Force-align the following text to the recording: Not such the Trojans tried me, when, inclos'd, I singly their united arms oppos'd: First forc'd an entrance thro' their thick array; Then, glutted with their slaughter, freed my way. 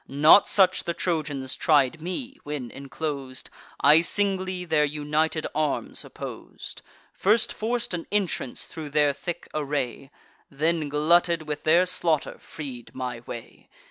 Not 0.07 0.47
such 0.47 0.85
the 0.85 0.95
Trojans 0.95 1.55
tried 1.55 2.01
me, 2.01 2.39
when, 2.41 2.71
inclos'd, 2.71 3.51
I 3.81 4.01
singly 4.01 4.65
their 4.65 4.83
united 4.83 5.45
arms 5.53 6.03
oppos'd: 6.03 6.81
First 7.13 7.53
forc'd 7.53 7.93
an 7.93 8.07
entrance 8.11 8.65
thro' 8.65 8.89
their 8.89 9.13
thick 9.13 9.47
array; 9.53 10.09
Then, 10.49 10.89
glutted 10.89 11.43
with 11.43 11.65
their 11.65 11.85
slaughter, 11.85 12.39
freed 12.39 12.95
my 12.95 13.19
way. 13.27 13.69